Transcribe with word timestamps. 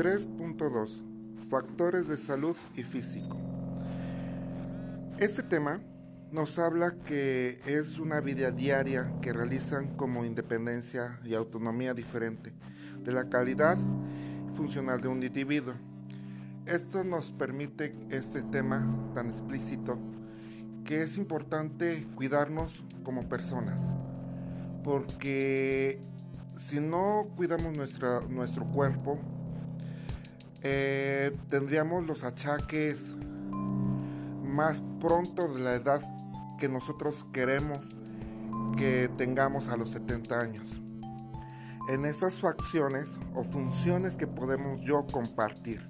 3.2 0.00 1.02
Factores 1.50 2.08
de 2.08 2.16
salud 2.16 2.56
y 2.74 2.84
físico. 2.84 3.36
Este 5.18 5.42
tema 5.42 5.82
nos 6.32 6.58
habla 6.58 6.94
que 7.04 7.60
es 7.66 7.98
una 7.98 8.22
vida 8.22 8.50
diaria 8.50 9.12
que 9.20 9.34
realizan 9.34 9.88
como 9.96 10.24
independencia 10.24 11.20
y 11.22 11.34
autonomía 11.34 11.92
diferente 11.92 12.54
de 13.04 13.12
la 13.12 13.28
calidad 13.28 13.76
funcional 14.54 15.02
de 15.02 15.08
un 15.08 15.22
individuo. 15.22 15.74
Esto 16.64 17.04
nos 17.04 17.30
permite 17.30 17.94
este 18.08 18.40
tema 18.40 19.12
tan 19.12 19.26
explícito 19.26 19.98
que 20.86 21.02
es 21.02 21.18
importante 21.18 22.06
cuidarnos 22.14 22.86
como 23.02 23.28
personas, 23.28 23.90
porque 24.82 26.00
si 26.56 26.80
no 26.80 27.28
cuidamos 27.36 27.76
nuestra, 27.76 28.20
nuestro 28.20 28.64
cuerpo, 28.64 29.18
eh, 30.62 31.36
tendríamos 31.48 32.06
los 32.06 32.24
achaques 32.24 33.14
más 34.44 34.82
pronto 35.00 35.48
de 35.48 35.60
la 35.60 35.74
edad 35.74 36.02
que 36.58 36.68
nosotros 36.68 37.24
queremos 37.32 37.78
que 38.76 39.10
tengamos 39.16 39.68
a 39.68 39.76
los 39.76 39.90
70 39.90 40.38
años. 40.38 40.80
En 41.88 42.04
esas 42.04 42.38
facciones 42.40 43.08
o 43.34 43.42
funciones 43.44 44.16
que 44.16 44.26
podemos 44.26 44.82
yo 44.82 45.06
compartir 45.10 45.88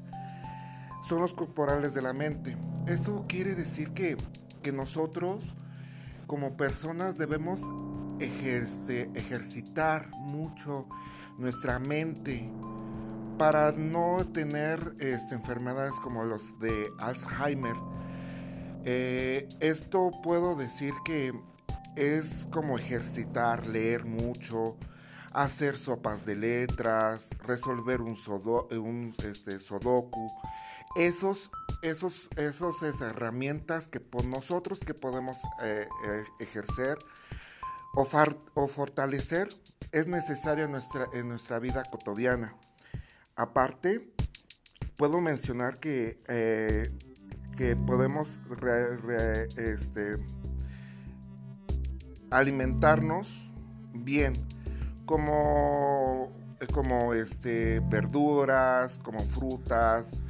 son 1.02 1.21
los 1.21 1.32
corporales 1.32 1.95
de 1.95 2.02
la 2.02 2.12
mente. 2.12 2.57
Eso 2.87 3.24
quiere 3.29 3.55
decir 3.55 3.91
que, 3.91 4.16
que 4.62 4.73
nosotros 4.73 5.55
como 6.27 6.57
personas 6.57 7.18
debemos 7.18 7.60
ejercitar 8.21 10.10
mucho 10.10 10.87
nuestra 11.38 11.79
mente 11.80 12.48
para 13.41 13.73
no 13.73 14.19
tener 14.35 14.96
este, 14.99 15.35
enfermedades 15.35 15.95
como 15.95 16.24
los 16.24 16.59
de 16.59 16.93
Alzheimer. 16.99 17.74
Eh, 18.85 19.49
esto 19.60 20.10
puedo 20.23 20.57
decir 20.57 20.93
que 21.07 21.32
es 21.97 22.47
como 22.51 22.77
ejercitar, 22.77 23.66
leer 23.66 24.05
mucho, 24.05 24.77
hacer 25.32 25.79
sopas 25.79 26.27
de 26.27 26.37
letras, 26.37 27.30
resolver 27.47 28.02
un, 28.02 28.19
un 28.73 29.15
este, 29.24 29.59
sudoku. 29.59 30.30
Esos, 30.95 31.51
esos, 31.80 32.29
esos 32.37 32.82
esas 32.82 33.01
herramientas 33.01 33.88
que 33.88 34.01
por 34.01 34.27
nosotros 34.27 34.80
que 34.80 34.93
podemos 34.93 35.38
eh, 35.63 35.88
eh, 36.04 36.25
ejercer 36.41 36.99
o, 37.95 38.07
o, 38.52 38.69
fortalecer 38.69 39.49
es 39.93 40.09
necesario 40.09 40.66
en 40.66 40.73
nuestra, 40.73 41.07
en 41.15 41.30
nuestra 41.30 41.59
vida 41.59 41.85
cotidiana. 41.91 42.54
Aparte, 43.41 44.07
puedo 44.99 45.23
mencionar 45.23 45.79
que, 45.79 46.23
eh, 46.29 46.93
que 47.57 47.74
podemos 47.74 48.38
este, 49.57 50.19
alimentarnos 52.30 53.41
bien, 53.95 54.35
como, 55.07 56.30
como 56.74 57.15
este, 57.15 57.80
verduras, 57.80 58.99
como 58.99 59.21
frutas, 59.21 60.21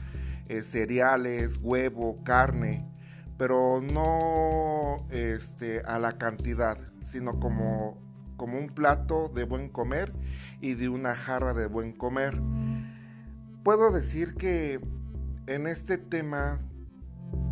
eh, 0.49 0.63
cereales, 0.63 1.59
huevo, 1.61 2.23
carne, 2.23 2.89
pero 3.37 3.81
no 3.81 5.05
este, 5.11 5.81
a 5.81 5.99
la 5.99 6.17
cantidad, 6.17 6.79
sino 7.03 7.41
como, 7.41 8.01
como 8.37 8.57
un 8.57 8.69
plato 8.69 9.29
de 9.35 9.43
buen 9.43 9.69
comer 9.69 10.13
y 10.61 10.75
de 10.75 10.89
una 10.89 11.17
jarra 11.17 11.55
de 11.55 11.67
buen 11.67 11.91
comer 11.91 12.41
puedo 13.63 13.91
decir 13.93 14.35
que 14.35 14.81
en 15.47 15.67
este 15.67 15.99
tema 15.99 16.61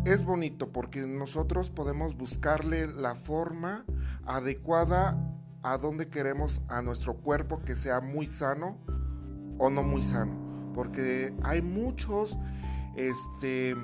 es 0.05 0.23
bonito 0.23 0.71
porque 0.71 1.05
nosotros 1.05 1.69
podemos 1.69 2.17
buscarle 2.17 2.87
la 2.87 3.15
forma 3.15 3.85
adecuada 4.25 5.17
a 5.61 5.77
donde 5.77 6.07
queremos 6.07 6.61
a 6.67 6.81
nuestro 6.81 7.17
cuerpo 7.17 7.61
que 7.63 7.75
sea 7.75 8.01
muy 8.01 8.27
sano 8.27 8.77
o 9.57 9.69
no 9.69 9.83
muy 9.83 10.03
sano. 10.03 10.71
Porque 10.73 11.33
hay 11.43 11.61
muchos 11.61 12.37
este, 12.95 13.75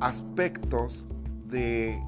aspectos 0.00 1.04
de, 1.46 2.02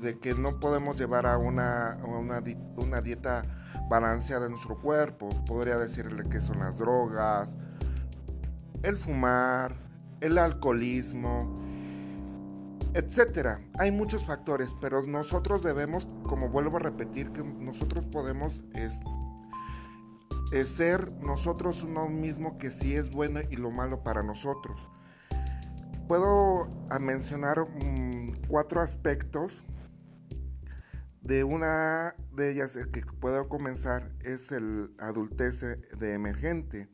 de 0.00 0.18
que 0.18 0.34
no 0.34 0.60
podemos 0.60 0.96
llevar 0.98 1.26
a 1.26 1.38
una, 1.38 1.98
una, 2.04 2.42
una 2.76 3.00
dieta 3.00 3.61
balanceada 3.88 4.44
de 4.44 4.50
nuestro 4.50 4.80
cuerpo. 4.80 5.28
Podría 5.46 5.78
decirle 5.78 6.28
que 6.28 6.40
son 6.40 6.60
las 6.60 6.78
drogas, 6.78 7.56
el 8.82 8.96
fumar, 8.96 9.74
el 10.20 10.38
alcoholismo, 10.38 11.62
etcétera. 12.94 13.60
Hay 13.78 13.90
muchos 13.90 14.24
factores, 14.24 14.74
pero 14.80 15.02
nosotros 15.02 15.62
debemos, 15.62 16.08
como 16.24 16.48
vuelvo 16.48 16.76
a 16.76 16.80
repetir, 16.80 17.32
que 17.32 17.42
nosotros 17.42 18.04
podemos 18.06 18.62
es, 18.74 18.94
ser 20.68 21.10
nosotros 21.12 21.82
uno 21.82 22.08
mismo 22.08 22.58
que 22.58 22.70
sí 22.70 22.94
es 22.94 23.10
bueno 23.10 23.40
y 23.50 23.56
lo 23.56 23.70
malo 23.70 24.02
para 24.02 24.22
nosotros. 24.22 24.88
Puedo 26.08 26.68
mencionar 27.00 27.60
mm, 27.60 28.46
cuatro 28.48 28.82
aspectos 28.82 29.64
de 31.22 31.44
una 31.44 32.14
de 32.32 32.50
ellas 32.50 32.74
el 32.76 32.90
que 32.90 33.02
puedo 33.02 33.48
comenzar 33.48 34.10
es 34.20 34.52
el 34.52 34.94
adultez 34.98 35.60
de 35.60 36.14
emergente. 36.14 36.88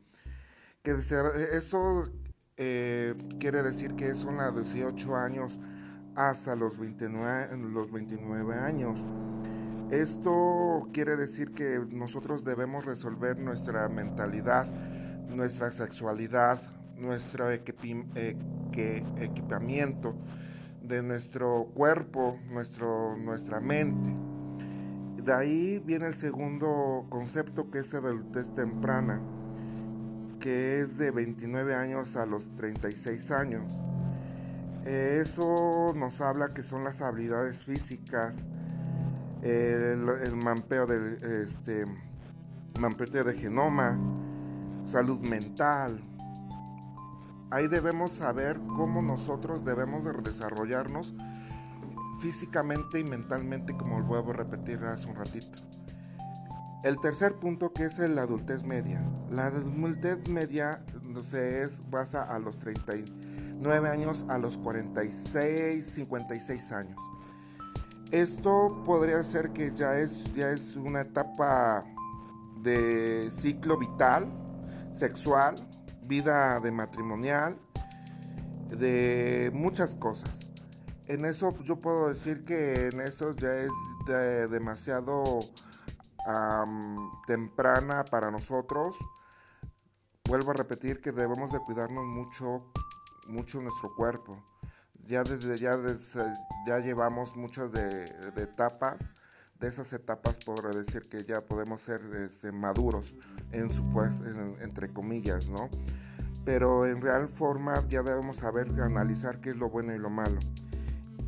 Que 0.83 0.91
eso 0.91 2.09
eh, 2.57 3.15
quiere 3.39 3.63
decir 3.63 3.95
que 3.95 4.15
son 4.15 4.39
a 4.39 4.51
18 4.51 5.15
años 5.15 5.59
hasta 6.15 6.55
los 6.55 6.77
29, 6.77 7.57
los 7.57 7.91
29 7.91 8.55
años. 8.55 8.99
Esto 9.91 10.89
quiere 10.93 11.15
decir 11.15 11.53
que 11.53 11.83
nosotros 11.89 12.43
debemos 12.43 12.85
resolver 12.85 13.39
nuestra 13.39 13.89
mentalidad, 13.89 14.67
nuestra 15.27 15.71
sexualidad, 15.71 16.61
nuestro 16.95 17.49
equipamiento, 17.49 20.15
de 20.89 21.03
nuestro 21.03 21.67
cuerpo, 21.75 22.39
nuestro, 22.49 23.15
nuestra 23.15 23.59
mente. 23.59 24.09
De 25.23 25.31
ahí 25.31 25.79
viene 25.85 26.07
el 26.07 26.15
segundo 26.15 27.05
concepto 27.09 27.69
que 27.69 27.79
es 27.79 27.93
la 27.93 27.99
adultez 27.99 28.51
temprana, 28.55 29.21
que 30.39 30.79
es 30.79 30.97
de 30.97 31.11
29 31.11 31.75
años 31.75 32.15
a 32.15 32.25
los 32.25 32.55
36 32.55 33.29
años. 33.29 33.71
Eso 34.83 35.93
nos 35.95 36.21
habla 36.21 36.55
que 36.55 36.63
son 36.63 36.83
las 36.83 37.01
habilidades 37.01 37.63
físicas, 37.63 38.47
el, 39.43 40.09
el 40.09 40.35
mampeo 40.35 40.91
este, 40.91 41.85
mampeo 42.79 43.23
de 43.23 43.33
genoma, 43.35 43.99
salud 44.85 45.21
mental, 45.21 46.01
ahí 47.51 47.67
debemos 47.67 48.11
saber 48.11 48.59
cómo 48.75 49.01
nosotros 49.01 49.65
debemos 49.65 50.03
de 50.03 50.13
desarrollarnos 50.13 51.13
físicamente 52.21 52.99
y 52.99 53.03
mentalmente, 53.03 53.75
como 53.75 54.01
vuelvo 54.03 54.31
a 54.31 54.33
repetir 54.33 54.83
hace 54.83 55.07
un 55.07 55.15
ratito. 55.15 55.61
El 56.83 56.99
tercer 56.99 57.35
punto 57.35 57.73
que 57.73 57.85
es 57.85 57.99
la 57.99 58.21
adultez 58.21 58.63
media. 58.63 59.01
La 59.29 59.47
adultez 59.47 60.29
media 60.29 60.81
se 61.23 61.63
es, 61.63 61.81
basa 61.89 62.23
a 62.23 62.39
los 62.39 62.57
39 62.57 63.89
años 63.89 64.25
a 64.29 64.37
los 64.37 64.57
46, 64.57 65.85
56 65.85 66.71
años. 66.71 67.01
Esto 68.11 68.81
podría 68.85 69.23
ser 69.23 69.51
que 69.51 69.73
ya 69.75 69.99
es, 69.99 70.23
ya 70.33 70.49
es 70.51 70.75
una 70.75 71.01
etapa 71.01 71.85
de 72.61 73.29
ciclo 73.37 73.77
vital, 73.77 74.31
sexual, 74.91 75.55
vida 76.09 76.59
de 76.59 76.71
matrimonial, 76.71 77.57
de 78.69 79.51
muchas 79.53 79.95
cosas. 79.95 80.49
En 81.05 81.23
eso 81.23 81.55
yo 81.63 81.77
puedo 81.77 82.09
decir 82.09 82.43
que 82.43 82.87
en 82.87 82.99
eso 82.99 83.33
ya 83.35 83.55
es 83.55 83.71
demasiado 84.49 85.39
temprana 87.25 88.03
para 88.05 88.31
nosotros. 88.31 88.97
Vuelvo 90.27 90.51
a 90.51 90.55
repetir 90.55 90.99
que 90.99 91.11
debemos 91.11 91.51
de 91.51 91.59
cuidarnos 91.59 92.05
mucho, 92.05 92.71
mucho 93.27 93.61
nuestro 93.61 93.95
cuerpo. 93.95 94.43
Ya 95.07 95.23
desde 95.23 95.57
ya, 95.57 95.77
ya 96.67 96.79
llevamos 96.79 97.35
muchas 97.35 97.71
de, 97.71 98.03
etapas 98.35 99.13
de 99.59 99.67
esas 99.67 99.91
etapas 99.91 100.37
podré 100.45 100.73
decir 100.73 101.09
que 101.09 101.25
ya 101.25 101.41
podemos 101.41 101.81
ser 101.81 102.01
este, 102.15 102.49
maduros 102.51 103.13
en 103.51 103.69
su 103.69 103.83
pues, 103.91 104.11
entre 104.61 104.93
comillas, 104.93 105.49
¿no? 105.49 105.69
Pero 106.49 106.87
en 106.87 106.99
real 106.99 107.27
forma 107.27 107.87
ya 107.89 108.01
debemos 108.01 108.37
saber 108.37 108.71
analizar 108.81 109.39
qué 109.39 109.51
es 109.51 109.55
lo 109.55 109.69
bueno 109.69 109.93
y 109.93 109.99
lo 109.99 110.09
malo. 110.09 110.39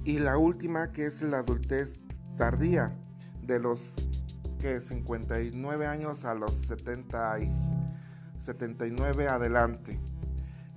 Y 0.03 0.17
la 0.17 0.39
última 0.39 0.91
que 0.93 1.05
es 1.05 1.21
la 1.21 1.37
adultez 1.37 1.99
tardía, 2.37 2.97
de 3.43 3.59
los 3.59 3.79
que 4.59 4.81
59 4.81 5.85
años 5.85 6.25
a 6.25 6.33
los 6.33 6.55
70 6.65 7.37
79 8.39 9.27
adelante. 9.27 9.99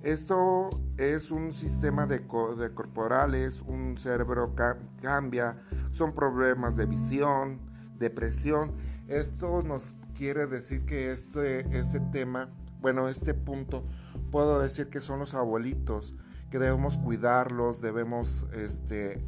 Esto 0.03 0.69
es 0.97 1.31
un 1.31 1.51
sistema 1.51 2.05
de, 2.05 2.27
corporales, 2.27 3.63
un 3.65 3.97
cerebro 3.97 4.53
cambia, 5.01 5.57
son 5.89 6.13
problemas 6.13 6.77
de 6.77 6.85
visión, 6.85 7.61
depresión. 7.97 8.73
Esto 9.07 9.63
nos 9.63 9.95
quiere 10.13 10.45
decir 10.45 10.85
que 10.85 11.09
este, 11.09 11.61
este 11.75 11.99
tema, 11.99 12.51
bueno, 12.85 13.09
este 13.09 13.33
punto, 13.33 13.83
puedo 14.31 14.59
decir 14.59 14.91
que 14.91 14.99
son 14.99 15.17
los 15.17 15.33
abuelitos, 15.33 16.13
que 16.51 16.59
debemos 16.59 16.99
cuidarlos, 16.99 17.81
debemos, 17.81 18.45
este, 18.53 19.19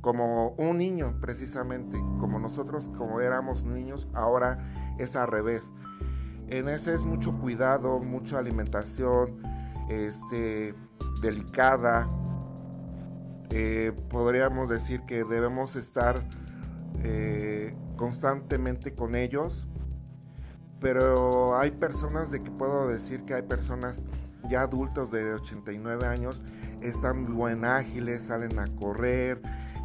como 0.00 0.48
un 0.58 0.78
niño 0.78 1.20
precisamente, 1.20 1.96
como 2.18 2.40
nosotros 2.40 2.88
como 2.88 3.20
éramos 3.20 3.62
niños, 3.62 4.08
ahora 4.14 4.96
es 4.98 5.14
al 5.14 5.28
revés. 5.28 5.72
En 6.48 6.68
ese 6.68 6.92
es 6.92 7.04
mucho 7.04 7.38
cuidado, 7.38 8.00
mucha 8.00 8.40
alimentación, 8.40 9.40
este, 9.88 10.74
delicada. 11.22 12.08
Eh, 13.50 13.92
podríamos 14.10 14.68
decir 14.68 15.02
que 15.02 15.22
debemos 15.22 15.76
estar 15.76 16.20
eh, 17.04 17.76
constantemente 17.94 18.96
con 18.96 19.14
ellos. 19.14 19.68
Pero 20.84 21.56
hay 21.56 21.70
personas 21.70 22.30
de 22.30 22.42
que 22.42 22.50
puedo 22.50 22.86
decir 22.86 23.24
que 23.24 23.32
hay 23.32 23.40
personas 23.40 24.04
ya 24.50 24.60
adultos 24.60 25.10
de 25.10 25.32
89 25.32 26.06
años, 26.06 26.42
están 26.82 27.34
buen 27.34 27.64
ágiles, 27.64 28.24
salen 28.24 28.58
a 28.58 28.66
correr, 28.76 29.40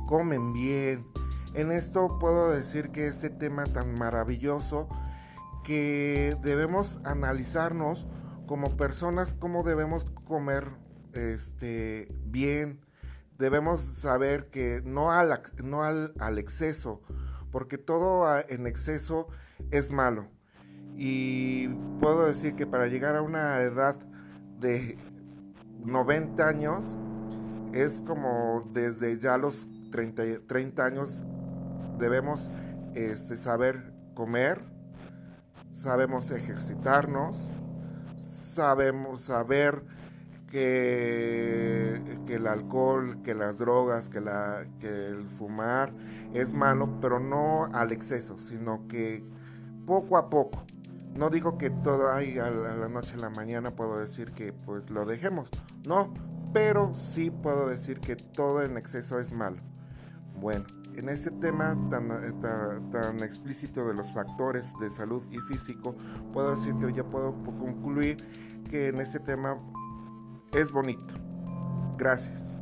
comen 0.08 0.52
bien. 0.52 1.08
En 1.54 1.72
esto 1.72 2.20
puedo 2.20 2.52
decir 2.52 2.90
que 2.90 3.08
este 3.08 3.30
tema 3.30 3.64
tan 3.64 3.98
maravilloso 3.98 4.90
que 5.64 6.36
debemos 6.42 7.00
analizarnos 7.06 8.06
como 8.46 8.76
personas 8.76 9.34
cómo 9.34 9.64
debemos 9.64 10.04
comer 10.26 10.68
este, 11.14 12.14
bien. 12.26 12.82
Debemos 13.38 13.80
saber 14.00 14.50
que 14.50 14.82
no 14.84 15.14
al, 15.14 15.44
no 15.64 15.84
al, 15.84 16.12
al 16.20 16.40
exceso, 16.40 17.02
porque 17.54 17.78
todo 17.78 18.28
en 18.50 18.68
exceso 18.68 19.30
es 19.72 19.92
malo. 19.92 20.28
Y 21.02 21.70
puedo 22.02 22.26
decir 22.26 22.56
que 22.56 22.68
para 22.68 22.88
llegar 22.88 23.16
a 23.16 23.22
una 23.22 23.62
edad 23.62 23.96
de 24.60 24.98
90 25.86 26.46
años, 26.46 26.98
es 27.72 28.04
como 28.06 28.70
desde 28.74 29.18
ya 29.18 29.38
los 29.38 29.66
30, 29.92 30.46
30 30.46 30.86
años 30.86 31.24
debemos 31.98 32.52
este, 32.96 33.38
saber 33.38 33.94
comer, 34.14 34.60
sabemos 35.72 36.32
ejercitarnos, 36.32 37.50
sabemos 38.18 39.22
saber 39.22 39.82
que, 40.52 42.20
que, 42.28 42.36
el 42.36 42.48
alcohol, 42.48 43.22
que 43.24 43.36
las 43.36 43.58
drogas, 43.58 44.10
que, 44.10 44.20
la, 44.20 44.66
que 44.82 45.08
el 45.08 45.24
fumar 45.28 45.94
es 46.34 46.54
malo, 46.54 47.00
pero 47.00 47.22
no 47.22 47.70
al 47.72 47.94
exceso, 47.94 48.38
sino 48.38 48.86
que 48.90 49.24
poco 49.86 50.18
a 50.18 50.30
poco. 50.30 50.66
No 51.16 51.30
digo 51.30 51.58
que 51.58 51.70
todo 51.70 52.12
ahí 52.12 52.38
a 52.38 52.50
la 52.50 52.88
noche 52.88 53.16
a 53.16 53.22
la 53.22 53.30
mañana 53.30 53.72
puedo 53.72 54.00
decir 54.00 54.32
que 54.32 54.54
pues 54.54 54.90
lo 54.90 55.06
dejemos, 55.06 55.50
no, 55.86 56.14
pero 56.54 56.94
sí 56.96 57.32
puedo 57.32 57.68
decir 57.68 58.00
que 58.00 58.16
todo 58.16 58.64
en 58.64 58.78
exceso 58.78 59.20
es 59.20 59.34
malo. 59.34 59.58
Bueno, 60.40 60.66
en 60.96 61.10
ese 61.10 61.32
tema 61.32 61.78
tan, 61.90 62.10
tan, 62.92 63.24
explícito 63.24 63.88
de 63.88 63.94
los 63.94 64.12
factores 64.14 64.72
de 64.80 64.90
salud 64.90 65.24
y 65.32 65.38
físico, 65.40 65.96
puedo 66.34 66.56
decir 66.56 66.76
que 66.76 66.94
ya 66.94 67.04
puedo 67.04 67.34
concluir 67.44 68.18
que 68.70 68.88
en 68.88 69.00
ese 69.02 69.20
tema 69.20 69.58
es 70.54 70.72
bonito. 70.72 71.16
Gracias. 71.98 72.59